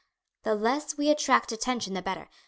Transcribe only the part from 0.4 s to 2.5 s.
The less we attract attention the better.